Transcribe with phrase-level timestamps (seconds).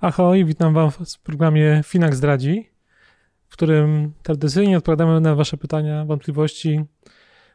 [0.00, 2.70] Ahoj, witam Was w programie Finax Zdradzi,
[3.48, 6.84] w którym tradycyjnie odpowiadamy na Wasze pytania, wątpliwości,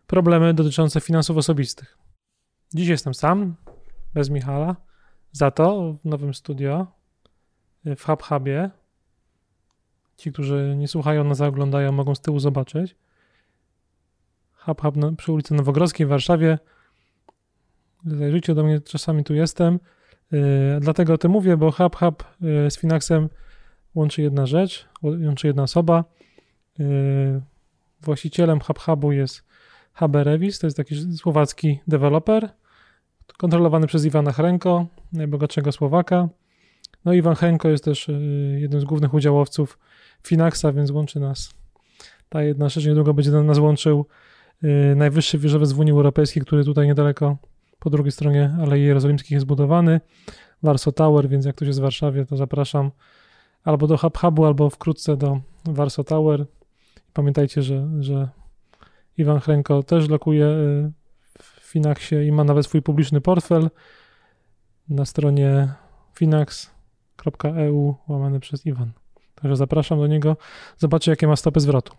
[0.08, 1.98] problemy dotyczące finansów osobistych.
[2.74, 3.56] Dziś jestem sam,
[4.14, 4.76] bez Michala,
[5.32, 6.88] za to w nowym studio
[7.86, 8.70] w Hub Hubie.
[10.18, 12.96] Ci, którzy nie słuchają, nas oglądają, mogą z tyłu zobaczyć.
[14.56, 16.60] Hub Hub przy ulicy Nowogrodzkiej w Warszawie.
[18.06, 19.80] Zajrzyjcie do mnie, czasami tu jestem.
[20.32, 20.40] Yy,
[20.80, 23.30] dlatego o tym mówię, bo Hub Hub yy, z Finaxem
[23.96, 26.04] łączy jedna rzecz, łączy jedna osoba.
[26.80, 27.42] Yy,
[28.02, 29.44] właścicielem Hub Hubu jest
[29.94, 32.50] HB Revis, to jest taki słowacki deweloper,
[33.38, 36.30] kontrolowany przez Iwana Hrenko, najbogatszego Słowaka.
[37.06, 38.12] No Iwan Hrenko jest też
[38.58, 39.80] jednym z głównych udziałowców
[40.24, 41.54] Finaxa, więc łączy nas
[42.30, 42.86] ta jedna rzecz.
[42.86, 44.06] Niedługo będzie nas łączył
[44.96, 47.38] najwyższy wieżowiec w Unii Europejskiej, który tutaj niedaleko
[47.80, 50.02] po drugiej stronie Alei Jerozolimskich jest budowany.
[50.64, 52.92] Warsaw Tower, więc jak ktoś jest w Warszawie, to zapraszam
[53.64, 56.46] albo do Hub Hubu, albo wkrótce do Warsaw Tower.
[57.14, 58.30] Pamiętajcie, że, że
[59.18, 60.92] Iwan Hrenko też lokuje y,
[61.40, 63.70] w Finaxie i ma nawet swój publiczny portfel
[64.90, 65.74] na stronie
[66.16, 68.92] finax.eu łamany przez Iwan.
[69.44, 70.38] Także zapraszam do niego,
[70.78, 71.94] zobaczcie jakie ma stopy zwrotu.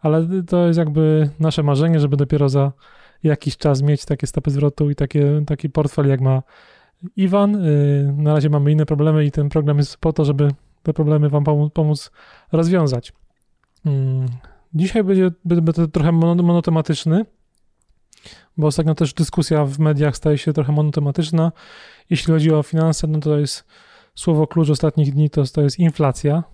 [0.00, 2.72] Ale to jest jakby nasze marzenie, żeby dopiero za
[3.22, 6.42] jakiś czas mieć takie stopy zwrotu i takie, taki portfel, jak ma
[7.16, 7.54] Iwan.
[7.54, 10.50] Y, na razie mamy inne problemy i ten program jest po to, żeby
[10.82, 12.10] te problemy Wam pomóc,
[12.52, 13.12] rozwiązać.
[13.86, 14.26] Mm,
[14.74, 17.24] dzisiaj będzie, będzie trochę monotematyczny,
[18.56, 21.52] bo ostatnio też dyskusja w mediach staje się trochę monotematyczna.
[22.10, 23.64] Jeśli chodzi o finanse, no to jest
[24.14, 26.44] słowo klucz ostatnich dni, to, to jest inflacja.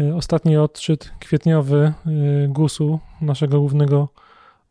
[0.00, 4.08] Y, ostatni odczyt kwietniowy y, GUS-u, naszego głównego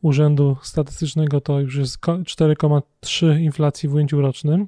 [0.02, 4.68] Urzędu Statystycznego to już jest 4,3 inflacji w ujęciu rocznym.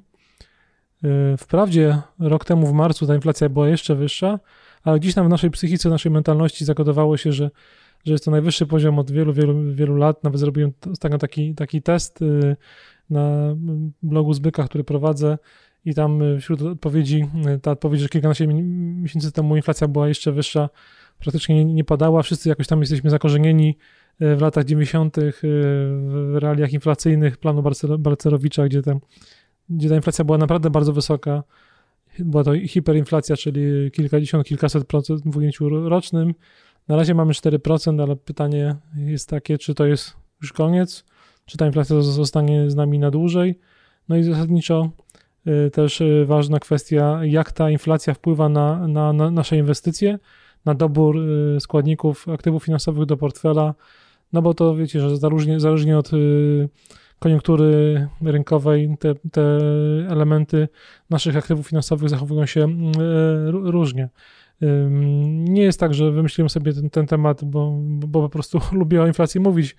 [1.04, 4.40] Y, wprawdzie rok temu w marcu ta inflacja była jeszcze wyższa,
[4.82, 7.50] ale gdzieś tam w naszej psychice, naszej mentalności zakodowało się, że,
[8.04, 10.24] że jest to najwyższy poziom od wielu, wielu, wielu lat.
[10.24, 10.72] Nawet zrobiłem
[11.20, 12.20] taki, taki test
[13.10, 13.56] na
[14.02, 15.38] blogu Zbyka, który prowadzę
[15.84, 17.24] i tam y, wśród odpowiedzi,
[17.62, 20.68] ta odpowiedź, że kilkanaście miesięcy temu inflacja była jeszcze wyższa,
[21.18, 22.22] praktycznie nie, padała.
[22.22, 23.76] Wszyscy jakoś tam jesteśmy zakorzenieni
[24.20, 25.18] w latach 90.
[25.18, 27.62] Y, w realiach inflacyjnych planu
[27.98, 29.00] Balcerowicza, gdzie, tam,
[29.70, 31.42] gdzie ta inflacja była naprawdę bardzo wysoka.
[32.18, 36.34] Była to hiperinflacja, czyli kilkadziesiąt, kilkaset procent w ujęciu rocznym.
[36.88, 41.04] Na razie mamy 4%, ale pytanie jest takie, czy to jest już koniec,
[41.46, 43.58] czy ta inflacja zostanie z nami na dłużej.
[44.08, 45.11] No i zasadniczo y,
[45.72, 50.18] też y, ważna kwestia, jak ta inflacja wpływa na, na, na nasze inwestycje,
[50.64, 51.18] na dobór
[51.58, 53.74] składników aktywów finansowych do portfela,
[54.32, 56.68] no bo to wiecie, że zależnie, zależnie od y,
[57.18, 59.58] koniunktury rynkowej te, te
[60.08, 60.68] elementy
[61.10, 64.08] naszych aktywów finansowych zachowują się y, różnie.
[65.28, 69.06] Nie jest tak, że wymyśliłem sobie ten, ten temat, bo, bo po prostu lubię o
[69.06, 69.76] inflacji mówić.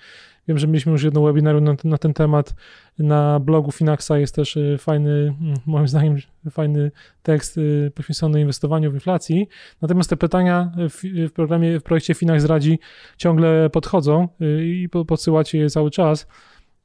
[0.47, 2.55] Wiem, że mieliśmy już jedno webinarium na, na, ten temat.
[2.99, 6.17] Na blogu Finaxa jest też y, fajny, mm, moim zdaniem,
[6.51, 6.91] fajny
[7.23, 9.47] tekst y, poświęcony inwestowaniu w inflacji.
[9.81, 12.79] Natomiast te pytania w, w programie, w projekcie Finax radzi
[13.17, 16.27] ciągle podchodzą y, i podsyłacie je cały czas.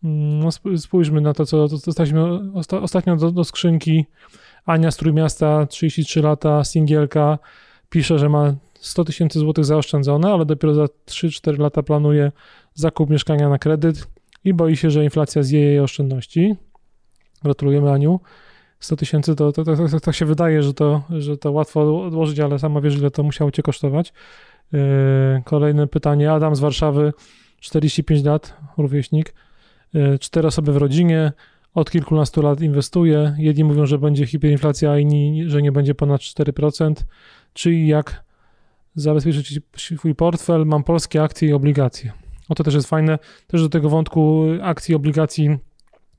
[0.05, 2.23] Mm, no, spójrzmy na to, co dostaliśmy
[2.71, 4.07] ostatnio do, do skrzynki.
[4.67, 7.39] Ania z Trójmiasta, 33 lata, singielka,
[7.91, 12.33] pisze, że ma 100 tysięcy złotych zaoszczędzone, ale dopiero za 3-4 lata planuje
[12.75, 14.07] zakup mieszkania na kredyt
[14.45, 16.57] i boi się, że inflacja zje jej oszczędności.
[17.43, 18.21] Gratulujemy Aniu.
[18.81, 22.41] 100 tysięcy to, to, to, to, to, się wydaje, że to, że to łatwo odłożyć,
[22.41, 24.13] ale sama wiesz, ile to musiało cię kosztować.
[24.73, 24.81] Yy,
[25.45, 26.33] kolejne pytanie.
[26.33, 27.13] Adam z Warszawy,
[27.61, 29.35] 45 lat, rówieśnik.
[29.95, 31.33] Yy, cztery osoby w rodzinie,
[31.75, 33.35] od kilkunastu lat inwestuje.
[33.39, 36.95] Jedni mówią, że będzie hiperinflacja, a inni, że nie będzie ponad 4%.
[37.53, 38.25] Czyli jak
[38.95, 42.13] zabezpieczyć swój portfel, mam polskie akcje i obligacje.
[42.49, 43.19] O to też jest fajne.
[43.47, 45.59] Też do tego wątku akcji i obligacji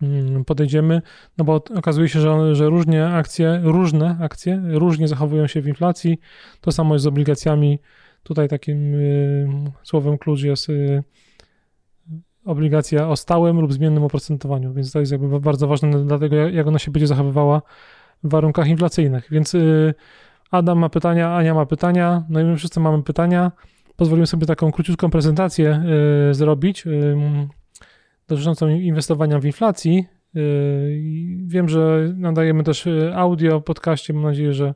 [0.01, 1.01] mm, podejdziemy,
[1.37, 2.69] no bo okazuje się, że, że
[3.13, 6.19] akcje, różne akcje różnie zachowują się w inflacji.
[6.61, 7.79] To samo jest z obligacjami.
[8.23, 9.47] Tutaj takim y,
[9.83, 11.03] słowem klucz jest y,
[12.45, 16.79] obligacja o stałym lub zmiennym oprocentowaniu, więc to jest jakby bardzo ważne dlatego, jak ona
[16.79, 17.61] się będzie zachowywała
[18.23, 19.27] w warunkach inflacyjnych.
[19.31, 19.93] Więc y,
[20.51, 23.51] Adam ma pytania, Ania ma pytania, no i my wszyscy mamy pytania.
[23.95, 25.83] Pozwolimy sobie taką króciutką prezentację
[26.29, 27.17] y, zrobić y,
[28.27, 30.05] dotyczącą inwestowania w inflacji.
[30.35, 31.01] Y,
[31.45, 34.73] wiem, że nadajemy też audio podcaście, mam nadzieję, że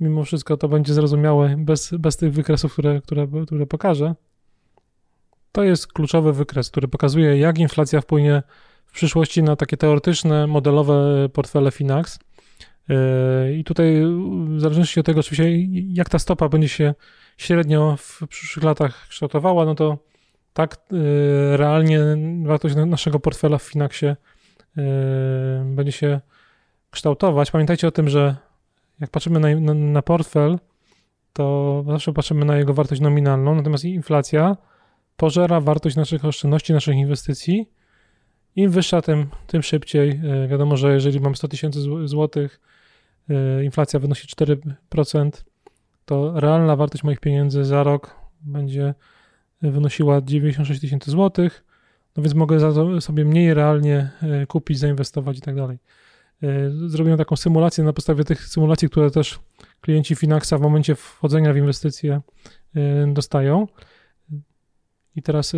[0.00, 4.14] mimo wszystko to będzie zrozumiałe bez, bez tych wykresów, które, które, które pokażę.
[5.52, 8.42] To jest kluczowy wykres, który pokazuje, jak inflacja wpłynie
[8.86, 12.18] w przyszłości na takie teoretyczne, modelowe portfele Finax.
[12.90, 14.02] Yy, I tutaj,
[14.46, 15.44] w zależności od tego, oczywiście,
[15.92, 16.94] jak ta stopa będzie się
[17.36, 19.98] średnio w przyszłych latach kształtowała, no to
[20.52, 22.00] tak yy, realnie
[22.44, 24.16] wartość naszego portfela w Finaxie
[24.76, 24.84] yy,
[25.64, 26.20] będzie się
[26.90, 27.50] kształtować.
[27.50, 28.36] Pamiętajcie o tym, że
[29.00, 30.58] jak patrzymy na, na, na portfel,
[31.32, 34.56] to zawsze patrzymy na jego wartość nominalną, natomiast inflacja
[35.16, 37.70] pożera wartość naszych oszczędności, naszych inwestycji.
[38.56, 40.20] Im wyższa, tym, tym szybciej.
[40.48, 42.60] Wiadomo, że jeżeli mam 100 tysięcy złotych,
[43.64, 45.30] inflacja wynosi 4%,
[46.04, 48.94] to realna wartość moich pieniędzy za rok będzie
[49.62, 51.64] wynosiła 96 tysięcy złotych,
[52.16, 55.78] no więc mogę sobie mniej realnie e, kupić, zainwestować i tak dalej.
[56.86, 59.40] Zrobiłem taką symulację na podstawie tych symulacji, które też
[59.80, 62.20] klienci Finaxa w momencie wchodzenia w inwestycje
[63.06, 63.66] dostają.
[65.16, 65.52] I teraz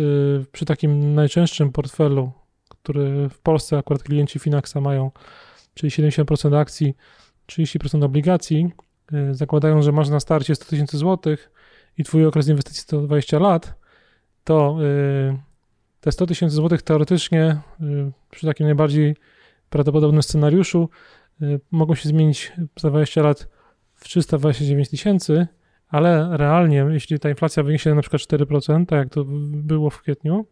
[0.51, 2.31] przy takim najczęstszym portfelu,
[2.69, 5.11] który w Polsce akurat klienci Finaxa mają,
[5.73, 6.95] czyli 70% akcji,
[7.57, 8.71] 30% obligacji,
[9.13, 11.51] y, zakładają, że masz na starcie 100 tysięcy złotych
[11.97, 13.73] i twój okres inwestycji to 20 lat,
[14.43, 15.37] to y,
[16.01, 17.61] te 100 tysięcy złotych teoretycznie
[18.31, 19.15] przy takim najbardziej
[19.69, 20.89] prawdopodobnym scenariuszu
[21.71, 23.49] mogą się zmienić za 20 lat
[23.93, 25.47] w 329 tysięcy,
[25.87, 30.45] ale realnie, jeśli ta inflacja wyniesie na przykład 4%, tak jak to było w kwietniu,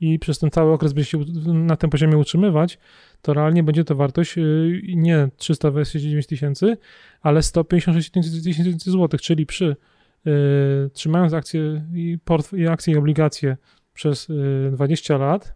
[0.00, 2.78] i przez ten cały okres będzie się na tym poziomie utrzymywać,
[3.22, 6.76] to realnie będzie to wartość y, nie 329 tysięcy,
[7.22, 8.10] ale 156
[8.44, 9.76] tysięcy złotych, czyli przy
[10.26, 12.18] y, trzymając akcje i,
[12.52, 13.56] i akcje i obligacje
[13.94, 15.54] przez y, 20 lat,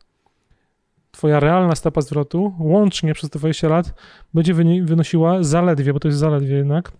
[1.10, 3.94] twoja realna stopa zwrotu łącznie przez te 20 lat
[4.34, 6.92] będzie wynosiła zaledwie, bo to jest zaledwie jednak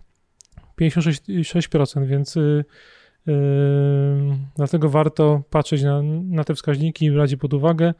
[0.81, 2.65] 56%, więc yy,
[4.55, 7.93] dlatego warto patrzeć na, na te wskaźniki i brać je pod uwagę.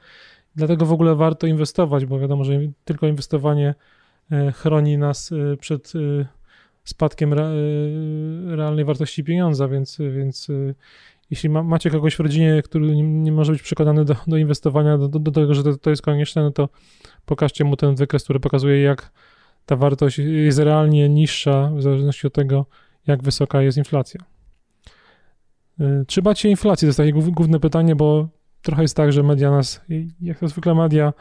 [0.55, 2.53] Dlatego w ogóle warto inwestować, bo wiadomo, że
[2.85, 3.75] tylko inwestowanie
[4.31, 6.25] y, chroni nas y, przed y,
[6.83, 7.51] spadkiem re,
[8.55, 10.47] realnej wartości pieniądza, więc, więc
[11.29, 14.97] jeśli ma, macie kogoś w rodzinie, który nie, nie może być przekonany do, do inwestowania,
[14.97, 16.69] do, do, tego, że to, to jest konieczne, no to
[17.25, 19.11] pokażcie mu ten wykres, który pokazuje, jak
[19.65, 22.65] ta wartość jest realnie niższa w zależności od tego,
[23.07, 24.21] jak wysoka jest inflacja.
[25.81, 26.85] Y, czy bać się inflacji?
[26.85, 28.27] To jest takie główne pytanie, bo
[28.61, 29.81] trochę jest tak, że media nas,
[30.21, 31.13] jak to zwykle media,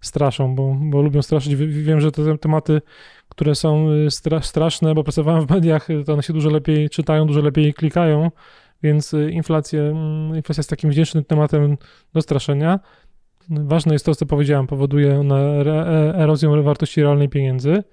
[0.00, 1.56] straszą, bo, bo lubią straszyć.
[1.56, 2.82] Wiem, że te tematy,
[3.28, 4.08] które są y,
[4.40, 8.30] straszne, bo pracowałem w mediach, to one się dużo lepiej czytają, dużo lepiej klikają,
[8.82, 11.76] więc y, inflację, mm, inflacja jest takim wdzięcznym tematem
[12.14, 12.80] do straszenia.
[13.50, 17.84] Ważne jest to, co powiedziałem, powoduje ona e, erozję wartości realnej pieniędzy.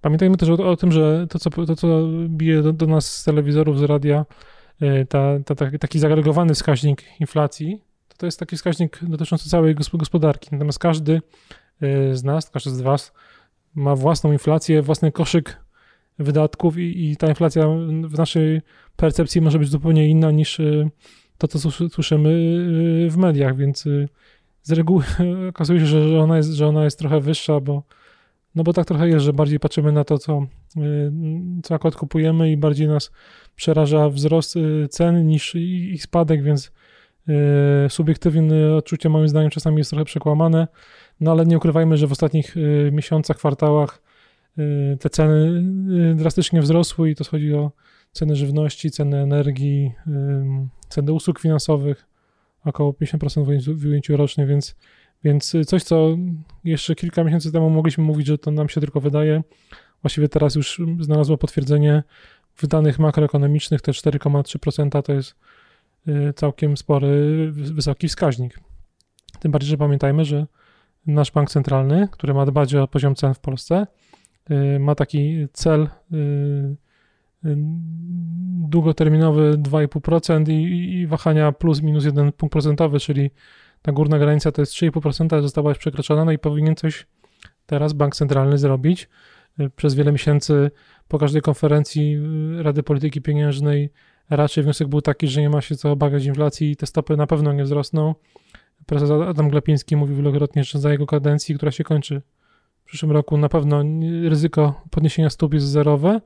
[0.00, 3.24] Pamiętajmy też o, o tym, że to co, to, co bije do, do, nas z
[3.24, 4.24] telewizorów, z radia, e,
[5.08, 10.48] ta, ta, ta, taki zagregowany wskaźnik inflacji, to, to jest taki wskaźnik dotyczący całej gospodarki.
[10.52, 11.22] Natomiast każdy
[11.80, 13.12] e, z nas, każdy z Was
[13.74, 15.60] ma własną inflację, własny koszyk
[16.18, 17.68] wydatków i, i ta inflacja
[18.04, 18.62] w naszej
[18.96, 20.60] percepcji może być zupełnie inna niż
[21.38, 22.30] to, co słyszymy
[23.10, 23.84] w mediach, więc
[24.62, 25.04] z reguły
[25.50, 27.82] okazuje się, że, ona jest, że ona jest trochę wyższa, bo,
[28.54, 30.46] no bo tak trochę jest, że bardziej patrzymy na to, co,
[30.76, 31.12] y,
[31.62, 33.10] co akurat kupujemy i bardziej nas
[33.56, 36.72] przeraża wzrost y, cen niż ich spadek, więc
[37.28, 37.32] y,
[37.88, 40.68] subiektywne odczucie moim zdaniem czasami jest trochę przekłamane,
[41.20, 42.54] no ale nie ukrywajmy, że w ostatnich
[42.92, 44.02] miesiącach, kwartałach
[45.00, 45.62] te ceny
[46.14, 47.72] drastycznie wzrosły i to chodzi o
[48.12, 49.92] ceny żywności, ceny energii,
[50.88, 52.06] ceny usług finansowych,
[52.64, 54.76] około 50% w ujęciu rocznym, więc,
[55.24, 56.16] więc coś, co
[56.64, 59.42] jeszcze kilka miesięcy temu mogliśmy mówić, że to nam się tylko wydaje,
[60.02, 62.02] właściwie teraz już znalazło potwierdzenie
[62.54, 65.34] w danych makroekonomicznych, te 4,3% to jest
[66.08, 68.60] y, całkiem spory, wysoki wskaźnik.
[69.40, 70.46] Tym bardziej, że pamiętajmy, że
[71.06, 73.86] nasz bank centralny, który ma dbać o poziom cen w Polsce,
[74.50, 76.76] y, ma taki cel y,
[78.68, 83.30] długoterminowy 2,5% i, i wahania plus minus 1 punkt procentowy, czyli
[83.84, 87.06] ta górna granica to jest 3,5%, została już przekroczona, no i powinien coś
[87.66, 89.08] teraz bank centralny zrobić.
[89.76, 90.70] Przez wiele miesięcy
[91.08, 92.18] po każdej konferencji
[92.58, 93.90] Rady Polityki Pieniężnej
[94.30, 97.26] raczej wniosek był taki, że nie ma się co obawiać inflacji i te stopy na
[97.26, 98.14] pewno nie wzrosną.
[98.86, 102.22] Prezes Adam Glapiński mówił wielokrotnie, że za jego kadencji, która się kończy
[102.84, 103.84] w przyszłym roku, na pewno
[104.28, 106.20] ryzyko podniesienia stóp jest zerowe.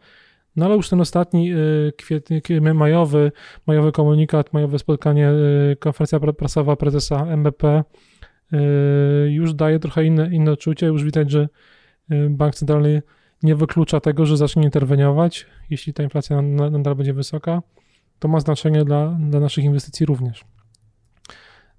[0.59, 3.33] No ale już ten ostatni y, kwietny, majowy,
[3.67, 5.31] majowy komunikat, majowe spotkanie,
[5.73, 7.85] y, konferencja prasowa prezesa MBP
[8.53, 8.57] y,
[9.31, 10.87] już daje trochę inne, inne odczucie.
[10.87, 11.49] Już widać, że
[12.31, 13.03] bank centralny
[13.43, 17.63] nie wyklucza tego, że zacznie interweniować, jeśli ta inflacja nadal będzie wysoka.
[18.19, 20.45] To ma znaczenie dla, dla naszych inwestycji również.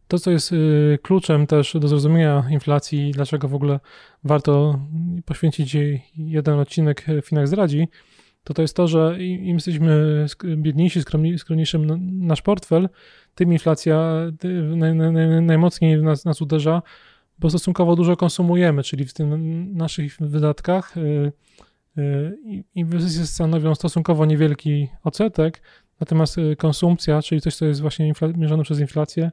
[0.07, 0.55] To, co jest
[1.01, 3.79] kluczem też do zrozumienia inflacji, dlaczego w ogóle
[4.23, 4.79] warto
[5.25, 7.87] poświęcić jej jeden odcinek Finak zdradzi,
[8.43, 11.01] to to jest to, że im jesteśmy biedniejsi,
[11.37, 12.89] skromniejszy nasz portfel,
[13.35, 14.13] tym inflacja
[14.75, 16.81] naj, naj, najmocniej nas, nas uderza,
[17.39, 21.31] bo stosunkowo dużo konsumujemy, czyli w tym naszych wydatkach y,
[21.97, 25.61] y, inwestycje stanowią stosunkowo niewielki odsetek,
[25.99, 29.31] natomiast konsumpcja, czyli coś, co jest właśnie mierzone przez inflację,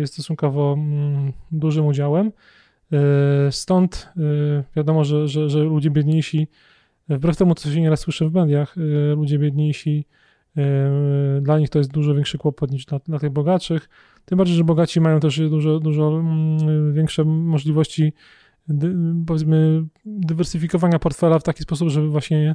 [0.00, 2.32] jest stosunkowo mm, dużym udziałem.
[3.50, 4.12] Stąd
[4.76, 6.48] wiadomo, że, że, że ludzie biedniejsi,
[7.08, 8.74] wbrew temu, co się nieraz słyszy w mediach,
[9.16, 10.06] ludzie biedniejsi,
[11.40, 13.88] dla nich to jest dużo większy kłopot niż dla, dla tych bogatszych.
[14.24, 18.12] Tym bardziej, że bogaci mają też dużo, dużo mm, większe możliwości
[19.26, 22.54] powiedzmy dywersyfikowania portfela w taki sposób, żeby właśnie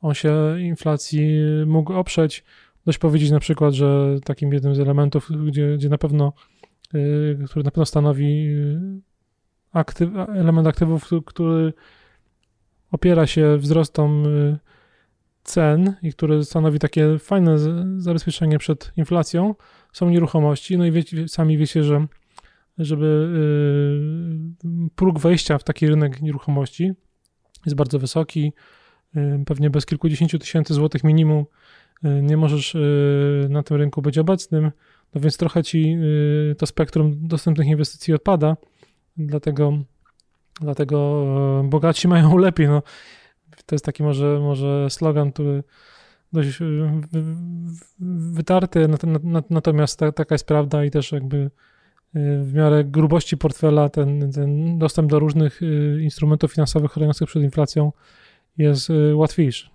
[0.00, 1.30] on się inflacji
[1.66, 2.44] mógł oprzeć.
[2.86, 6.32] Dość powiedzieć na przykład, że takim jednym z elementów, gdzie, gdzie na pewno,
[6.94, 8.80] y, który na pewno stanowi y,
[9.72, 11.72] aktyw, element aktywów, który
[12.90, 14.58] opiera się wzrostom y,
[15.42, 17.56] cen i który stanowi takie fajne
[17.96, 19.54] zabezpieczenie przed inflacją,
[19.92, 20.78] są nieruchomości.
[20.78, 22.06] No i wiecie, sami wiecie, że
[22.78, 23.28] żeby
[24.94, 26.92] próg wejścia w taki rynek nieruchomości
[27.66, 28.52] jest bardzo wysoki,
[29.46, 31.44] pewnie bez kilkudziesięciu tysięcy złotych minimum
[32.04, 34.70] Y, nie możesz y, na tym rynku być obecnym,
[35.14, 35.96] no więc trochę ci
[36.52, 38.56] y, to spektrum dostępnych inwestycji odpada,
[39.16, 39.78] dlatego,
[40.60, 41.24] dlatego
[41.64, 42.68] bogaci mają lepiej.
[42.68, 42.82] No,
[43.66, 45.62] to jest taki może, może slogan, który
[46.32, 46.58] dość
[48.32, 48.88] wytarty,
[49.50, 51.50] natomiast taka jest prawda i też jakby
[52.14, 55.60] w miarę grubości portfela ten, ten dostęp do różnych
[56.00, 57.92] instrumentów finansowych chroniących przed inflacją
[58.58, 59.70] jest łatwiejszy.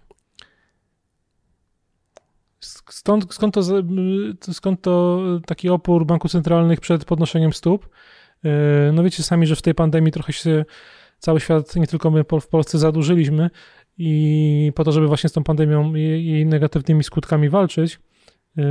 [2.90, 3.62] Stąd, skąd, to,
[4.54, 7.90] skąd to taki opór banków centralnych przed podnoszeniem stóp?
[8.44, 10.66] E, no wiecie sami, że w tej pandemii trochę się
[11.20, 13.50] cały świat, nie tylko my w Polsce zadłużyliśmy
[13.98, 18.00] i po to, żeby właśnie z tą pandemią i jej negatywnymi skutkami walczyć,
[18.58, 18.62] e,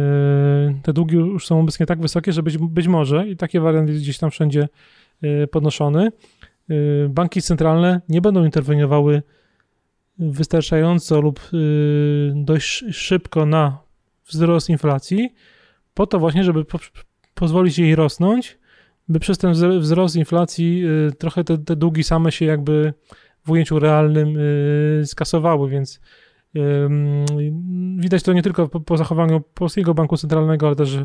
[0.82, 4.00] te długi już są obecnie tak wysokie, że być, być może, i taki wariant jest
[4.00, 4.68] gdzieś tam wszędzie
[5.22, 6.08] e, podnoszony,
[7.08, 9.22] banki centralne nie będą interweniowały
[10.18, 11.40] wystarczająco lub
[12.34, 13.78] dość szybko na
[14.26, 15.34] wzrost inflacji,
[15.94, 16.78] po to właśnie, żeby po,
[17.34, 18.58] pozwolić jej rosnąć,
[19.08, 22.94] by przez ten wzrost inflacji y, trochę te, te długi same się jakby
[23.44, 26.00] w ujęciu realnym y, skasowały, więc
[26.56, 26.60] y,
[27.96, 30.98] widać to nie tylko po, po zachowaniu polskiego banku centralnego, ale też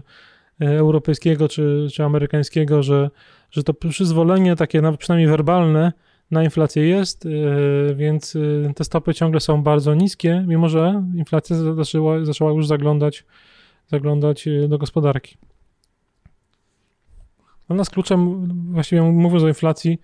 [0.59, 3.09] europejskiego czy, czy amerykańskiego, że,
[3.51, 5.93] że to przyzwolenie takie nawet przynajmniej werbalne
[6.31, 7.27] na inflację jest,
[7.95, 8.37] więc
[8.75, 13.25] te stopy ciągle są bardzo niskie, mimo że inflacja zaczęła, zaczęła już zaglądać,
[13.87, 15.37] zaglądać do gospodarki.
[17.69, 20.01] Dla nas kluczem, właściwie mówiąc o inflacji,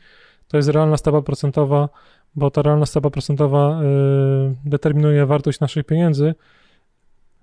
[0.48, 1.90] to jest realna stopa procentowa,
[2.36, 3.82] bo ta realna stopa procentowa
[4.66, 6.36] determinuje wartość naszych pieniędzy.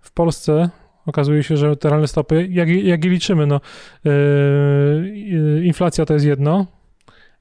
[0.00, 0.70] W Polsce
[1.06, 3.60] okazuje się, że te realne stopy, jak, jak je liczymy, no,
[5.62, 6.66] inflacja to jest jedno,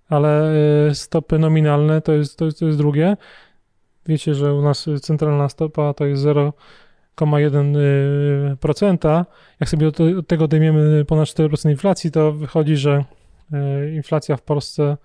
[0.10, 0.54] ale
[0.90, 3.18] y, stopy nominalne to jest, to jest, to jest drugie.
[4.06, 6.22] Wiecie, że u nas centralna stopa to jest
[7.16, 9.26] 0,1%.
[9.60, 13.04] Jak sobie od, tego odejmiemy ponad 4% inflacji, to wychodzi, że
[13.54, 13.58] y,
[13.96, 14.98] inflacja w Polsce,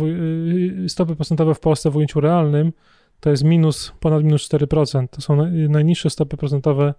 [0.00, 2.72] y, stopy procentowe w Polsce w ujęciu realnym
[3.20, 5.08] to jest minus, ponad minus 4%.
[5.08, 6.94] To są najniższe stopy procentowe,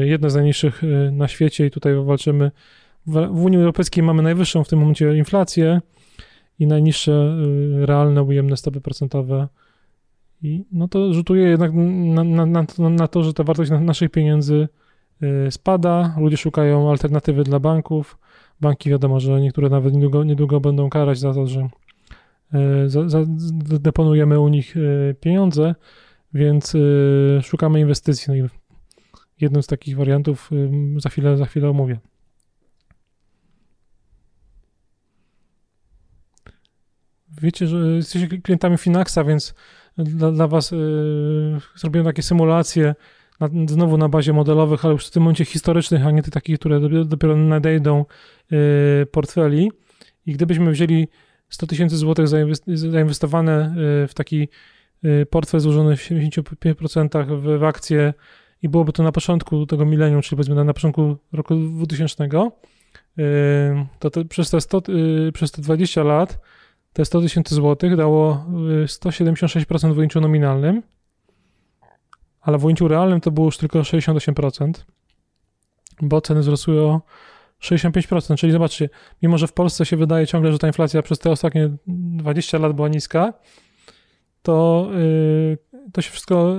[0.00, 2.50] jedne z najniższych na świecie i tutaj walczymy.
[3.06, 5.80] W Unii Europejskiej mamy najwyższą w tym momencie inflację,
[6.58, 7.36] i najniższe
[7.82, 9.48] y, realne ujemne stopy procentowe.
[10.42, 14.68] I no to rzutuje jednak na, na, na, na to, że ta wartość naszych pieniędzy
[15.22, 18.18] y, spada, ludzie szukają alternatywy dla banków.
[18.60, 21.68] Banki wiadomo, że niektóre nawet niedługo, niedługo będą karać za to, że
[22.84, 23.18] y, za, za,
[23.80, 24.74] deponujemy u nich
[25.20, 25.74] pieniądze,
[26.34, 26.76] więc
[27.42, 28.42] szukamy inwestycji.
[28.42, 28.48] No
[29.40, 30.50] jednym z takich wariantów
[30.96, 31.98] za chwilę, za chwilę omówię.
[37.40, 39.54] wiecie, że jesteście klientami Finaxa, więc
[39.98, 40.78] dla, dla was yy,
[41.74, 42.94] zrobiłem takie symulacje
[43.40, 46.58] na, znowu na bazie modelowych, ale już w tym momencie historycznych, a nie tych takich,
[46.58, 48.04] które dopiero, dopiero nadejdą
[48.50, 48.58] yy,
[49.12, 49.72] portfeli.
[50.26, 51.08] I gdybyśmy wzięli
[51.48, 52.26] 100 tysięcy złotych
[52.66, 54.48] zainwestowane yy, w taki
[55.02, 58.14] yy, portfel złożony w 75% w, w akcje
[58.62, 62.28] i byłoby to na początku tego milenium, czyli powiedzmy na początku roku 2000,
[63.16, 63.24] yy,
[63.98, 66.38] to, przez, te 100, yy, przez te 20 lat
[66.96, 68.44] te 100 tysięcy złotych dało
[68.84, 70.82] 176% w ujęciu nominalnym,
[72.40, 74.72] ale w ujęciu realnym to było już tylko 68%,
[76.02, 77.00] bo ceny wzrosły o
[77.62, 78.88] 65%, czyli zobaczcie,
[79.22, 82.72] mimo że w Polsce się wydaje ciągle, że ta inflacja przez te ostatnie 20 lat
[82.72, 83.32] była niska,
[84.42, 85.58] to, yy,
[85.92, 86.56] to się wszystko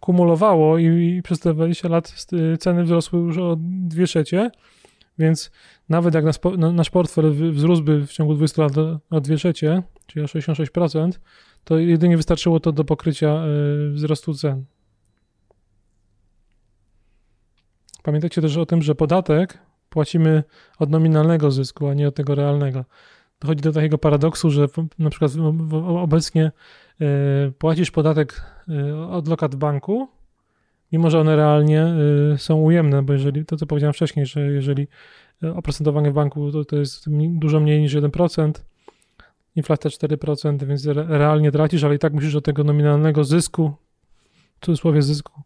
[0.00, 2.26] kumulowało i, i, przez te 20 lat
[2.60, 4.50] ceny wzrosły już o 2 trzecie,
[5.18, 5.50] więc
[5.88, 6.24] nawet jak
[6.72, 8.72] nasz portfel wzrósłby w ciągu 20 lat
[9.10, 11.10] o 2 trzecie, czyli o 66%,
[11.64, 14.64] to jedynie wystarczyło to do pokrycia yy, wzrostu cen.
[18.02, 20.42] Pamiętajcie też o tym, że podatek płacimy
[20.78, 22.84] od nominalnego zysku, a nie od tego realnego.
[23.40, 24.66] Dochodzi do takiego paradoksu, że
[24.98, 25.32] na przykład
[26.00, 26.52] obecnie
[27.00, 27.04] e,
[27.58, 30.08] płacisz podatek e, od lokat banku,
[30.92, 31.94] mimo że one realnie
[32.34, 34.88] e, są ujemne, bo jeżeli, to co powiedziałem wcześniej, że jeżeli
[35.54, 38.52] oprocentowanie w banku to, to jest dużo mniej niż 1%,
[39.56, 43.72] inflacja 4%, więc realnie tracisz, ale i tak musisz do tego nominalnego zysku,
[44.60, 45.42] w cudzysłowie zysku,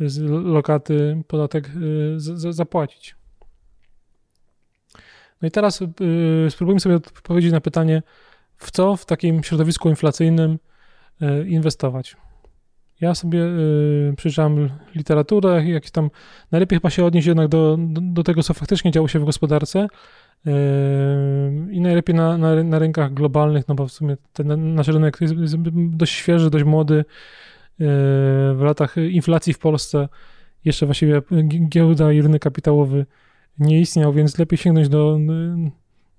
[0.00, 1.70] z lokaty podatek
[2.50, 3.16] zapłacić.
[5.42, 5.80] No i teraz
[6.48, 8.02] spróbujmy sobie odpowiedzieć na pytanie,
[8.56, 10.58] w co w takim środowisku inflacyjnym
[11.46, 12.16] inwestować.
[13.02, 16.10] Ja sobie yy, przeczytałem literaturę, jakieś tam,
[16.52, 19.88] najlepiej chyba się odnieść jednak do, do, do tego, co faktycznie działo się w gospodarce
[20.44, 20.52] yy,
[21.70, 25.34] i najlepiej na, na, na, rynkach globalnych, no bo w sumie ten nasz rynek jest,
[25.74, 26.94] dość świeży, dość młody.
[26.94, 27.04] Yy,
[28.54, 30.08] w latach inflacji w Polsce
[30.64, 31.22] jeszcze właściwie
[31.68, 33.06] giełda i rynek kapitałowy
[33.58, 35.18] nie istniał, więc lepiej sięgnąć do,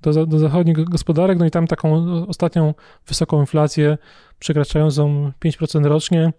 [0.02, 2.74] do, do zachodnich gospodarek, no i tam taką ostatnią
[3.08, 3.98] wysoką inflację
[4.40, 6.34] przekraczającą 5% rocznie.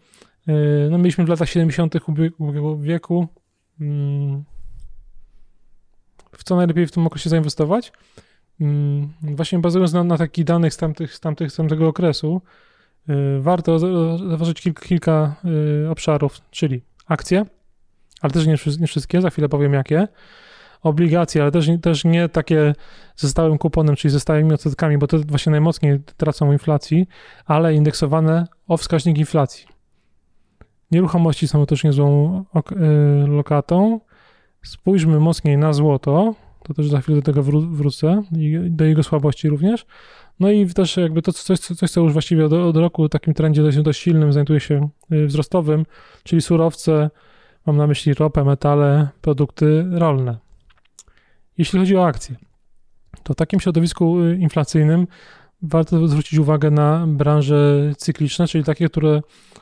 [0.49, 0.53] E,
[0.91, 1.95] no mieliśmy w latach 70.
[2.09, 3.29] ubiegłego wieku.
[3.81, 4.45] Mm,
[6.33, 7.93] w co najlepiej w tym okresie zainwestować?
[8.61, 12.43] Mm, właśnie bazując na, na takich danych z, tamtych, z, tamtych, z tamtego okresu,
[13.09, 15.37] e, warto zauważyć kilka, kilka
[15.87, 17.47] e, obszarów, czyli akcje,
[18.21, 20.09] ale też nie, nie wszystkie, za chwilę powiem jakie
[20.83, 22.75] obligacje, ale też, też nie takie
[23.17, 27.07] ze stałym kuponem, czyli ze stałymi odsetkami, bo to właśnie najmocniej tracą inflacji,
[27.47, 29.74] ale indeksowane o wskaźnik inflacji.
[30.95, 32.39] Nieruchomości są też niezłą
[33.25, 34.01] y, lokatą.
[34.63, 39.49] Spójrzmy mocniej na złoto, to też za chwilę do tego wrócę i do jego słabości
[39.49, 39.87] również.
[40.41, 43.35] No i też jakby to coś, coś co już właściwie od, od roku w takim
[43.35, 45.87] trendzie dość, dość silnym znajduje się y, wzrostowym,
[46.23, 47.11] czyli surowce,
[47.67, 50.39] mam na myśli ropę, metale, produkty rolne.
[51.59, 52.37] Jeśli chodzi o akcje,
[53.23, 55.07] to w takim środowisku y, inflacyjnym
[55.69, 59.21] warto zwrócić uwagę na branże cykliczne, czyli takie, które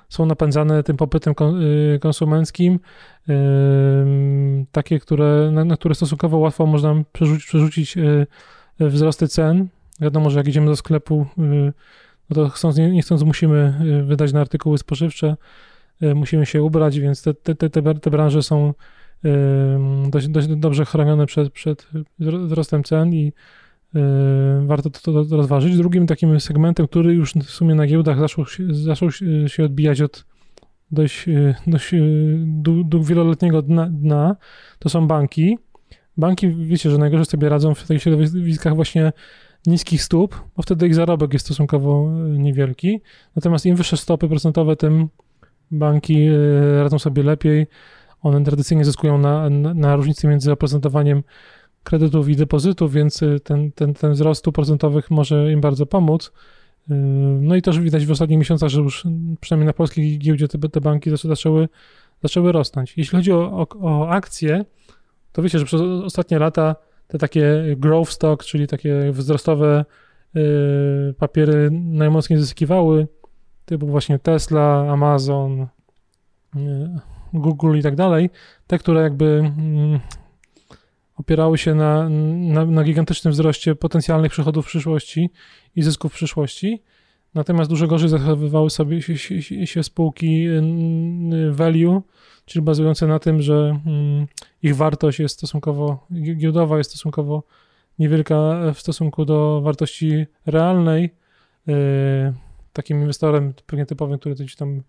[0.09, 1.35] są napędzane tym popytem
[1.95, 2.81] y, konsumenckim,
[4.73, 8.27] takie, które, na, które stosunkowo łatwo można przerzucić, przerzucić y,
[8.81, 9.69] wzrosty cen.
[10.01, 11.27] Wiadomo, że jak idziemy do sklepu,
[12.31, 13.75] no to chcąc, nie chcąc musimy
[14.07, 15.37] wydać na artykuły spożywcze,
[16.15, 18.75] musimy się ubrać, więc te, te, te, te branże są
[20.09, 21.89] dość, dość dobrze chronione przed, przed
[22.19, 23.33] wzrostem cen i
[24.67, 25.77] warto to, to rozważyć.
[25.77, 29.11] Drugim takim segmentem, który już w sumie na giełdach zaczął, zaczął
[29.47, 30.25] się odbijać od
[30.91, 31.27] dość,
[31.67, 31.95] dość
[32.39, 34.37] du, du wieloletniego dna, dna,
[34.79, 35.59] to są banki.
[36.17, 39.13] Banki, wiecie, że najgorzej sobie radzą w takich środowiskach właśnie
[39.67, 43.01] niskich stóp, bo wtedy ich zarobek jest stosunkowo niewielki.
[43.37, 45.09] Natomiast im wyższe stopy procentowe, tym
[45.71, 46.29] banki
[46.83, 47.67] radzą sobie lepiej.
[48.23, 51.23] One tradycyjnie zyskują na, na, na różnicy między oprocentowaniem
[51.85, 56.33] kredytów i depozytów, więc y, ten, ten, ten wzrost stóp procentowych może im bardzo pomóc.
[56.91, 56.95] Y,
[57.41, 59.05] no i też widać w ostatnich miesiącach, że już
[59.41, 61.69] przynajmniej na polskiej giełdzie te, te banki zaczęły,
[62.23, 62.95] zaczęły rosnąć.
[62.97, 64.65] Jeśli chodzi o, o, o akcje,
[65.33, 66.77] to wiecie, że przez ostatnie lata
[67.09, 69.85] te takie growth stock, czyli takie wzrostowe
[70.37, 73.07] y, papiery najmocniej zyskiwały,
[73.65, 75.67] typu właśnie Tesla, Amazon,
[77.33, 78.31] Google i tak dalej,
[78.67, 80.01] te, które jakby mm,
[81.23, 85.31] opierały się na, na, na, gigantycznym wzroście potencjalnych przychodów w przyszłości
[85.77, 86.83] i zysków w przyszłości.
[87.35, 90.47] Natomiast dużo gorzej zachowywały sobie się, się, się spółki
[91.51, 92.03] value,
[92.45, 94.27] czyli bazujące na tym, że mm,
[94.63, 97.43] ich wartość jest stosunkowo, giełdowa jest stosunkowo
[97.99, 101.11] niewielka w stosunku do wartości realnej.
[101.67, 101.75] Yy,
[102.73, 104.83] takim inwestorem pewnie typowym, który gdzieś tam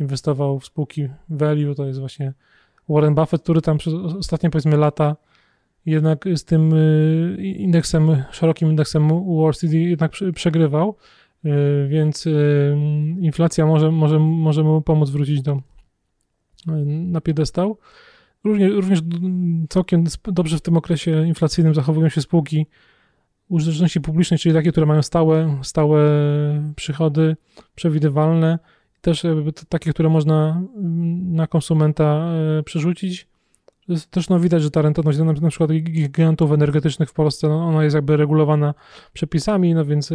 [0.00, 2.32] inwestował w spółki value, to jest właśnie
[2.88, 5.16] Warren Buffett, który tam przez ostatnie powiedzmy lata
[5.86, 10.96] jednak z tym y, indeksem, szerokim indeksem Wall Street jednak przegrywał,
[11.44, 11.50] y,
[11.88, 12.76] więc y,
[13.20, 15.60] inflacja może, może, może mu pomóc wrócić do,
[16.86, 17.78] na piedestał.
[18.44, 19.00] Również, również
[19.68, 22.66] całkiem dobrze w tym okresie inflacyjnym zachowują się spółki
[23.48, 26.02] użyteczności publicznej, czyli takie, które mają stałe, stałe
[26.76, 27.36] przychody,
[27.74, 28.58] przewidywalne,
[29.00, 29.22] też
[29.68, 32.32] takie, które można mm, na konsumenta
[32.64, 33.29] przerzucić.
[34.10, 37.84] Też no, widać, że ta rentowność na, na przykład gigantów energetycznych w Polsce, no, ona
[37.84, 38.74] jest jakby regulowana
[39.12, 40.12] przepisami, no więc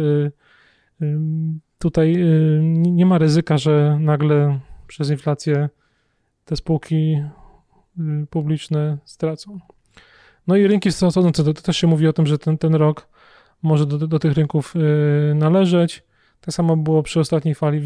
[1.78, 2.16] tutaj
[2.72, 5.68] nie ma ryzyka, że nagle przez inflację
[6.44, 7.22] te spółki
[7.98, 9.60] y, publiczne stracą.
[10.46, 13.08] No i rynki wschodzące, to, to też się mówi o tym, że ten, ten rok
[13.62, 16.02] może do, do tych rynków y, należeć.
[16.40, 17.80] Tak samo było przy ostatniej fali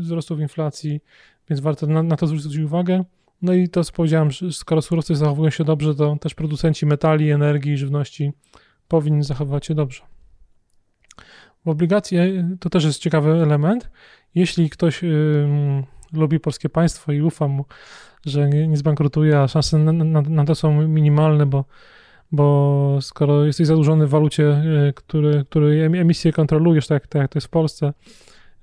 [0.00, 1.00] wzrostów inflacji,
[1.48, 3.04] więc warto na, na to zwrócić uwagę.
[3.42, 7.30] No i to, co powiedziałem, że skoro surowce zachowują się dobrze, to też producenci metali,
[7.30, 8.32] energii żywności
[8.88, 10.02] powinni zachowywać się dobrze.
[11.64, 13.90] W obligacje to też jest ciekawy element.
[14.34, 15.00] Jeśli ktoś
[16.12, 17.64] lubi polskie państwo i ufa mu,
[18.26, 21.64] że nie, nie zbankrutuje, a szanse na, na, na, to są minimalne, bo,
[22.32, 27.36] bo skoro jesteś zadłużony w walucie, e, który, który emisję kontrolujesz, tak, tak jak to
[27.36, 27.92] jest w Polsce,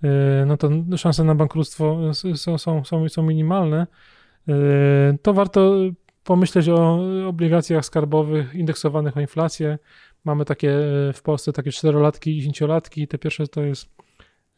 [0.04, 0.10] e,
[0.46, 3.88] no to szanse na bankructwo są, są, są, są minimalne,
[5.22, 5.76] to warto
[6.24, 9.78] pomyśleć o obligacjach skarbowych indeksowanych o inflację.
[10.26, 10.70] Mamy takie
[11.14, 13.08] w Polsce takie czterolatki i dziesięciolatki.
[13.08, 13.98] Te pierwsze to jest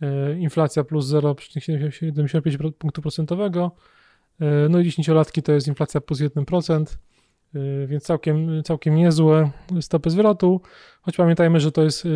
[0.01, 3.71] E, inflacja plus 0,75 punktu procentowego,
[4.69, 6.85] no i 10-latki to jest inflacja plus 1%,
[7.55, 10.61] e, więc całkiem, całkiem niezłe stopy zwrotu,
[11.01, 12.07] choć pamiętajmy, że to jest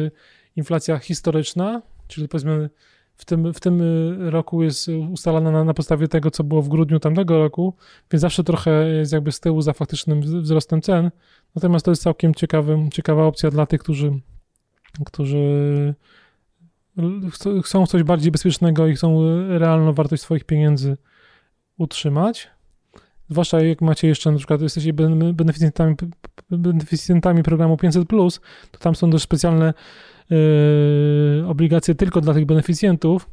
[0.55, 2.69] inflacja historyczna, czyli powiedzmy
[3.23, 3.81] w tym, w tym
[4.29, 7.73] roku jest ustalana na, na podstawie tego, co było w grudniu tamtego roku,
[8.12, 11.12] więc zawsze trochę jest jakby z tyłu za faktycznym wzrostem cen,
[11.55, 14.19] natomiast to jest całkiem ciekawy, ciekawa opcja dla tych, którzy,
[15.05, 15.95] którzy
[17.63, 19.21] chcą coś bardziej bezpiecznego i chcą
[19.57, 20.97] realną wartość swoich pieniędzy
[21.77, 22.52] utrzymać.
[23.33, 24.93] Zwłaszcza jak macie jeszcze na przykład jesteście
[25.33, 25.95] beneficjentami,
[26.49, 28.07] beneficjentami programu 500,
[28.71, 29.73] to tam są też specjalne
[30.29, 33.29] yy, obligacje tylko dla tych beneficjentów.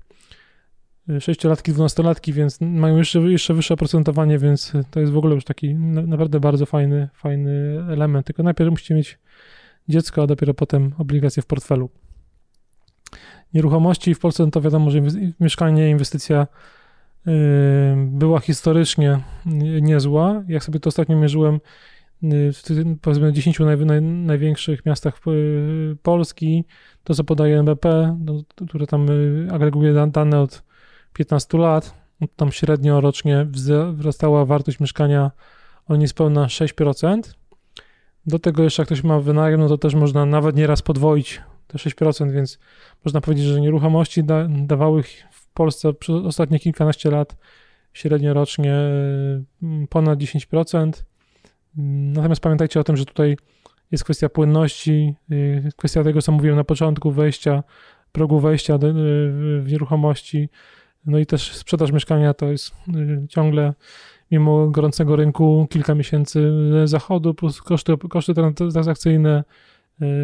[1.08, 5.74] 6-latki, 12-latki, więc mają jeszcze, jeszcze wyższe oprocentowanie, więc to jest w ogóle już taki
[5.74, 8.26] naprawdę bardzo fajny, fajny element.
[8.26, 9.18] Tylko najpierw musicie mieć
[9.88, 11.90] dziecko, a dopiero potem obligacje w portfelu
[13.54, 15.00] nieruchomości w Polsce, no to wiadomo, że
[15.40, 16.46] mieszkanie, inwestycja
[17.96, 19.20] była historycznie
[19.83, 20.42] niezła.
[20.48, 21.61] Jak sobie to ostatnio mierzyłem,
[22.24, 22.62] y, w
[23.02, 26.64] powiedzmy 10 naj, naj, największych miastach y, Polski,
[27.04, 29.06] to co podaje NBP, no, które tam
[29.52, 30.62] agreguje dane od
[31.12, 33.46] 15 lat, no, tam średnio rocznie
[33.94, 35.30] wzrastała wartość mieszkania
[35.88, 37.20] o niespełna 6%.
[38.26, 41.78] Do tego jeszcze jak ktoś ma wynajem, no to też można nawet nieraz podwoić te
[41.78, 42.59] 6%, więc
[43.04, 45.02] można powiedzieć, że nieruchomości da, dawały
[45.50, 47.36] w Polsce przez ostatnie kilkanaście lat
[47.92, 48.74] średnio rocznie
[49.62, 50.92] mm, ponad 10%.
[52.14, 53.36] Natomiast pamiętajcie o tym, że tutaj
[53.90, 57.62] jest kwestia płynności, y, kwestia tego, co mówiłem na początku, wejścia,
[58.12, 58.78] progu wejścia y,
[59.60, 60.48] w nieruchomości,
[61.06, 63.74] no i też sprzedaż mieszkania to jest y, ciągle,
[64.30, 66.52] mimo gorącego rynku, kilka miesięcy
[66.84, 68.34] zachodu, plus koszty, koszty
[68.72, 69.44] transakcyjne,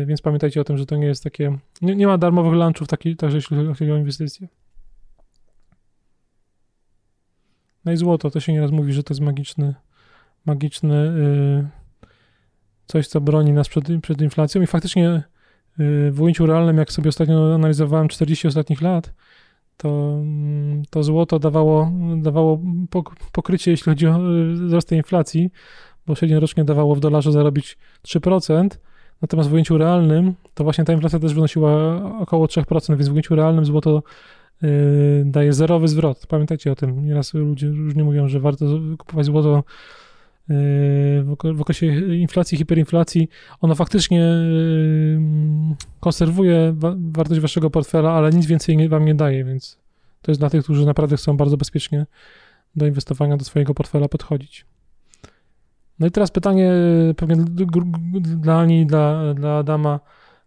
[0.06, 1.58] więc pamiętajcie o tym, że to nie jest takie.
[1.82, 4.48] Nie, nie ma darmowych lunchów, taki, także jeśli chodzi o inwestycje.
[7.86, 9.74] No i złoto, to się nieraz mówi, że to jest magiczny,
[10.46, 11.12] magiczny
[11.58, 11.68] yy,
[12.86, 14.62] coś, co broni nas przed, przed inflacją.
[14.62, 15.22] I faktycznie
[15.78, 19.12] yy, w ujęciu realnym, jak sobie ostatnio analizowałem 40 ostatnich lat,
[19.76, 22.60] to, mm, to złoto dawało, dawało
[23.32, 25.50] pokrycie, jeśli chodzi o y, wzrost tej inflacji,
[26.06, 28.68] bo średnio rocznie dawało w dolarze zarobić 3%,
[29.22, 33.34] Natomiast w ujęciu realnym to właśnie ta inflacja też wynosiła około 3%, więc w ujęciu
[33.34, 34.02] realnym złoto
[35.24, 36.26] daje zerowy zwrot.
[36.26, 37.06] Pamiętajcie o tym.
[37.06, 38.66] Nieraz ludzie różnie mówią, że warto
[38.98, 39.64] kupować złoto
[40.48, 43.28] yy, w okresie inflacji, hiperinflacji.
[43.60, 45.20] Ono faktycznie yy,
[46.00, 49.78] konserwuje wa wartość waszego portfela, ale nic więcej wam nie daje, więc
[50.22, 52.06] to jest dla tych, którzy naprawdę chcą bardzo bezpiecznie
[52.76, 54.66] do inwestowania do swojego portfela podchodzić.
[55.98, 56.72] No i teraz pytanie
[57.16, 57.36] pewnie
[58.20, 60.00] dla Ani, dla, dla Adama,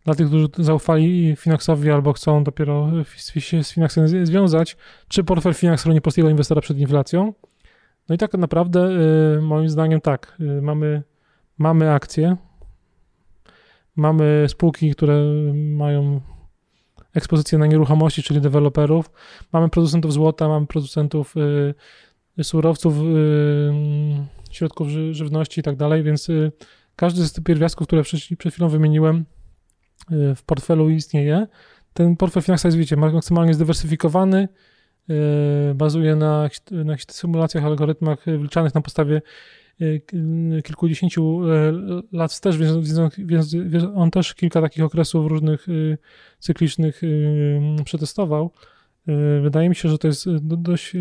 [0.10, 2.91] dla tych, którzy zaufali Finaxowi albo chcą dopiero
[3.39, 7.34] się z Finaxem związać, czy portfel Finax chroni polskiego inwestora przed inflacją?
[8.10, 8.89] No i tak naprawdę
[9.38, 11.04] y, moim zdaniem tak, y, mamy,
[11.58, 12.38] mamy akcje,
[13.95, 16.22] mamy spółki, które mają
[17.13, 19.12] ekspozycję na nieruchomości, czyli deweloperów,
[19.54, 21.36] mamy producentów złota, mamy producentów
[22.38, 22.93] y, surowców,
[24.52, 26.28] środków żywności i tak dalej, więc
[26.95, 29.26] każdy z tych pierwiastków, które przed chwilą wymieniłem,
[30.35, 31.47] w portfelu istnieje.
[31.93, 34.47] Ten portfel Finaxa jest, wiecie, maksymalnie zdywersyfikowany,
[35.09, 39.21] y, bazuje na, na symulacjach, algorytmach wliczanych na podstawie
[40.63, 41.41] kilkudziesięciu
[42.12, 42.55] lat wstecz,
[43.17, 45.67] więc on też kilka takich okresów różnych
[46.39, 47.01] cyklicznych
[47.85, 48.51] przetestował.
[49.41, 50.93] Wydaje mi się, że to jest dość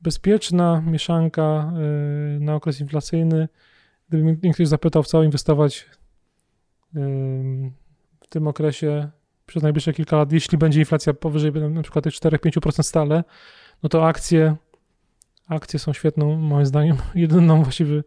[0.00, 1.72] bezpieczna mieszanka
[2.40, 3.48] na okres inflacyjny.
[4.08, 5.86] Gdyby mnie ktoś zapytał, w co inwestować
[8.20, 9.10] w tym okresie
[9.46, 13.24] przez najbliższe kilka lat, jeśli będzie inflacja powyżej na przykład tych 4-5% stale,
[13.82, 14.56] no to akcje,
[15.48, 18.02] akcje są świetną, moim zdaniem, jedyną właściwie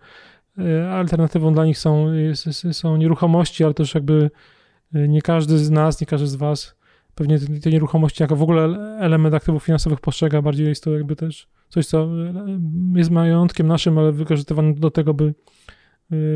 [0.58, 2.08] e, alternatywą dla nich są,
[2.71, 4.32] są nieruchomości, ale też jakby
[4.93, 6.75] e, nie każdy z nas, nie każdy z was
[7.15, 8.63] pewnie te, nieruchomości jako w ogóle
[8.99, 12.60] element aktywów finansowych postrzega, bardziej jest to jakby też coś, co e,
[12.95, 15.34] jest majątkiem naszym, ale wykorzystywane do tego, by,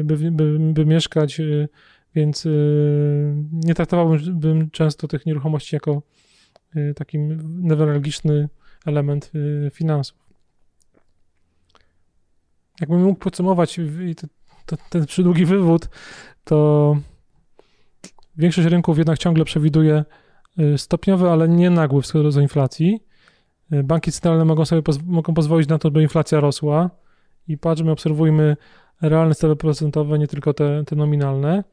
[0.03, 1.41] by, by, by mieszkać,
[2.15, 6.01] więc y, nie traktowałbym często tych nieruchomości jako
[6.75, 8.49] y, taki newralgiczny
[8.85, 10.17] element y, finansów.
[12.81, 13.79] Jakbym mógł podsumować
[14.89, 15.89] ten przydługi wywód,
[16.43, 16.97] to
[18.37, 20.05] większość rynków jednak ciągle przewiduje
[20.77, 23.03] stopniowy, ale nie nagły wzrost inflacji.
[23.83, 26.89] Banki centralne mogą sobie mogą pozwolić na to, by inflacja rosła
[27.47, 28.57] i patrzmy, obserwujmy
[29.01, 31.63] realne stopy procentowe, nie tylko te, te nominalne.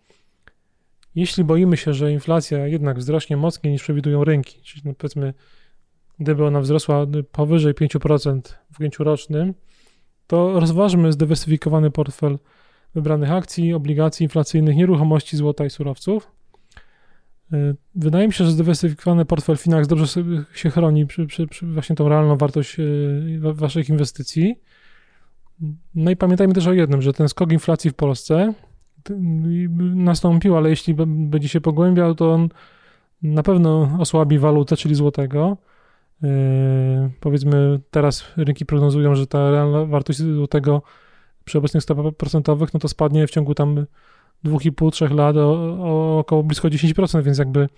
[1.15, 5.35] Jeśli boimy się, że inflacja jednak wzrośnie mocniej niż przewidują rynki, czyli no powiedzmy,
[6.19, 8.41] gdyby ona wzrosła powyżej 5%
[8.73, 9.55] w ujęciu rocznym,
[10.27, 12.39] to rozważmy zdywersyfikowany portfel
[12.95, 16.31] wybranych akcji, obligacji inflacyjnych, nieruchomości, złota i surowców.
[17.53, 20.07] Y, wydaje mi się, że zdywersyfikowany portfel Finax dobrze
[20.55, 24.61] się chroni przy, przy, przy właśnie tą realną wartość y, waszych inwestycji.
[25.95, 28.55] No i pamiętajmy też o jednym, że ten skok inflacji w Polsce
[29.95, 32.49] nastąpił, ale jeśli będzie się pogłębiał, to on
[33.23, 35.57] na pewno osłabi walutę, czyli złotego.
[36.23, 36.31] Yy,
[37.21, 40.83] powiedzmy, teraz rynki prognozują, że ta realna wartość złotego
[41.45, 43.87] przy obecnych stopach procentowych, no to spadnie w ciągu tam
[44.45, 47.69] 2,5-3 lat o, o, około blisko 10%, więc jakby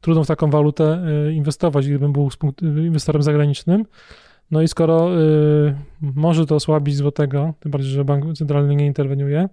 [0.00, 2.28] trudno w taką walutę yy, inwestować, gdybym był
[2.62, 3.84] inwestorem zagranicznym.
[4.50, 9.48] No i skoro yy, może to osłabić złotego, tym bardziej, że bank centralny nie interweniuje,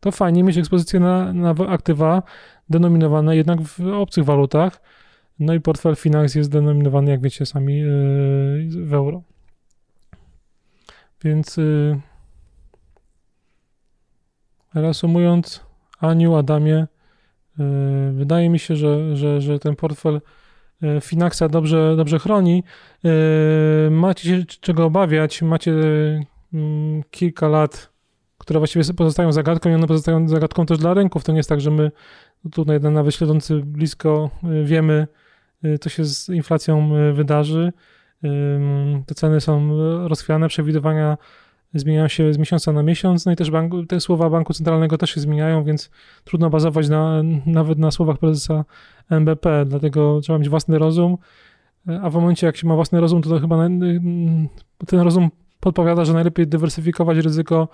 [0.00, 2.22] to fajnie mieć ekspozycję na, na aktywa
[2.70, 4.80] denominowane jednak w obcych walutach.
[5.38, 9.22] No i portfel Finax jest denominowany, jak wiecie sami, yy, w euro.
[11.24, 12.00] Więc yy,
[14.74, 15.64] reasumując,
[16.00, 16.86] Aniu, Adamie,
[17.58, 17.66] yy,
[18.12, 20.20] wydaje mi się, że, że, że ten portfel
[21.00, 22.64] Finaxa dobrze, dobrze chroni.
[23.90, 25.72] Macie się czego obawiać, macie
[27.10, 27.90] kilka lat
[28.48, 31.24] które właściwie pozostają zagadką i one pozostają zagadką też dla rynków.
[31.24, 31.90] To nie jest tak, że my
[32.52, 35.06] tutaj nawet śledzący blisko y, wiemy,
[35.64, 37.72] y, co się z inflacją y, wydarzy.
[39.06, 41.18] Te ceny są rozchwiane, przewidywania
[41.74, 45.10] zmieniają się z miesiąca na miesiąc, no i też bank, te słowa Banku Centralnego też
[45.10, 45.90] się zmieniają, więc
[46.24, 48.64] trudno bazować na, nawet na słowach prezesa
[49.10, 51.18] NBP, dlatego trzeba mieć własny rozum,
[52.02, 53.68] a w momencie jak się ma własny rozum, to, to chyba
[54.86, 57.68] ten rozum podpowiada, że najlepiej dywersyfikować ryzyko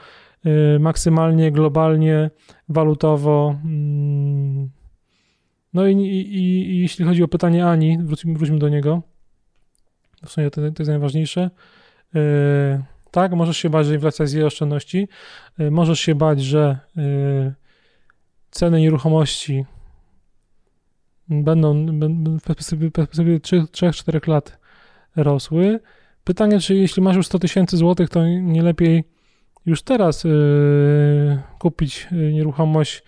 [0.47, 2.31] y, maksymalnie, globalnie,
[2.69, 3.57] walutowo.
[3.65, 4.71] Mm.
[5.75, 9.03] No i, i, i jeśli chodzi o pytanie Ani, wróćmy, wróćmy do niego.
[10.25, 11.51] W sumie to, to jest najważniejsze.
[12.17, 15.09] Y, tak, możesz się bać, że inflacja zje oszczędności.
[15.61, 16.79] Y, możesz się bać, że
[18.51, 19.65] ceny nieruchomości
[21.29, 21.87] będą
[22.39, 24.59] w perspektywie 3-4 lat
[25.17, 25.81] rosły.
[26.25, 29.05] Pytanie, czy jeśli masz już 100 tysięcy złotych, to nie lepiej
[29.67, 33.03] już teraz yy, kupić yy, nieruchomość,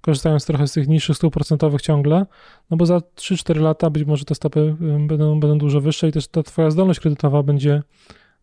[0.00, 2.26] korzystając trochę z tych niższych stóp procentowych ciągle,
[2.70, 6.12] no bo za 3-4 lata być może te stopy yy, będą, będą dużo wyższe i
[6.12, 7.82] też ta twoja zdolność kredytowa będzie,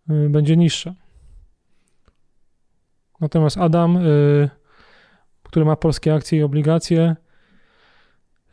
[0.09, 0.93] yy, będzie niższa.
[3.21, 4.49] Natomiast Adam, yy,
[5.43, 7.15] który ma polskie akcje i obligacje,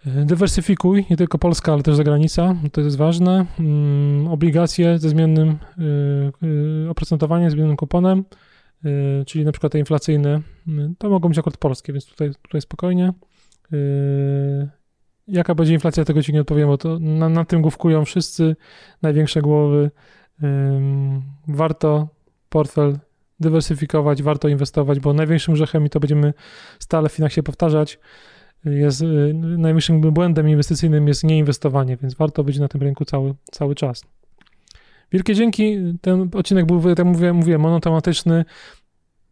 [0.07, 3.47] Dywersyfikuj, nie tylko Polska, ale też zagranica, to jest ważne.
[3.59, 6.47] Mm, obligacje ze zmiennym y,
[6.87, 8.25] y, oprocentowaniem, zmiennym kuponem,
[8.85, 10.41] y, czyli na przykład te inflacyjne,
[10.99, 13.13] to mogą być akurat polskie, więc tutaj, tutaj spokojnie.
[15.29, 18.57] Jaka będzie inflacja, tego ci nie odpowiem, bo to na, na tym główkują wszyscy
[19.03, 19.91] największe głowy.
[21.49, 22.09] Warto
[22.49, 22.99] portfel
[23.41, 26.35] dywersyfikować, warto inwestować, bo największym grzechem, i to będziemy
[26.79, 27.99] stale w Finaxie powtarzać,
[28.67, 34.05] jest y, błędem inwestycyjnym jest nieinwestowanie, więc warto być na tym rynku cały, cały czas.
[35.13, 35.79] Wielkie dzięki.
[36.01, 38.45] Ten odcinek był, tak jak mówię, mówię monotematyczny,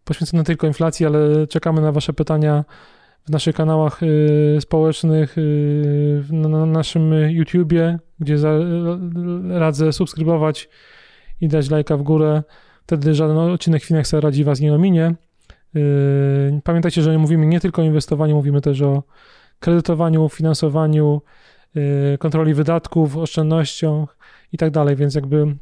[0.04, 2.64] poświęcony tylko inflacji, ale czekamy na Wasze pytania
[3.26, 8.36] w naszych kanałach y, społecznych, y, na, naszym YouTubie, gdzie
[9.48, 10.68] radzę subskrybować
[11.40, 12.42] i dać lajka w górę.
[12.82, 15.14] Wtedy żaden odcinek Finexa radzi Was nie ominie.
[15.74, 19.02] Yy, pamiętajcie, że mówimy nie tylko o inwestowaniu, mówimy też o
[19.60, 21.22] kredytowaniu, finansowaniu,
[21.74, 24.16] yy, kontroli wydatków, oszczędnościach
[24.52, 25.56] i tak dalej, więc jakby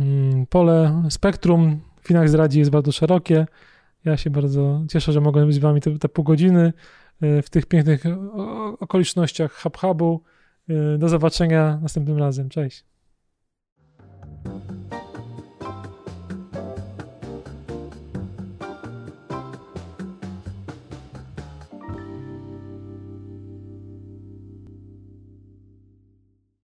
[0.00, 3.46] mm, pole, spektrum Finax Radzi jest bardzo szerokie.
[4.04, 6.72] Ja się bardzo cieszę, że mogłem być z wami te, te pół godziny
[7.20, 8.04] yy, w tych pięknych
[8.80, 10.20] okolicznościach hub-hubu.
[10.98, 12.48] Do zobaczenia następnym razem.
[12.48, 12.84] Cześć.